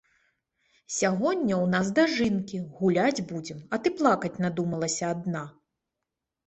Сягоння 0.99 1.55
ў 1.57 1.65
нас 1.75 1.91
дажынкі, 2.01 2.63
гуляць 2.81 3.25
будзем, 3.33 3.63
а 3.75 3.83
ты 3.85 3.93
плакаць 4.01 4.35
надумалася 4.47 5.05
адна. 5.15 5.49